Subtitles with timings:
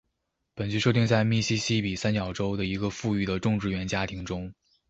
[0.55, 4.51] 本剧设定在密西西比三角洲的一个富裕的种植园家庭中。